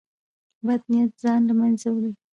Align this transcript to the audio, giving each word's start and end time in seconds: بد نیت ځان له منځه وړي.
بد 0.65 0.81
نیت 0.91 1.11
ځان 1.21 1.41
له 1.49 1.53
منځه 1.59 1.87
وړي. 1.91 2.11